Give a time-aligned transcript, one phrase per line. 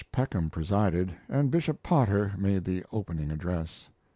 [0.11, 3.87] Peckham presided, and Bishop Potter made the opening address.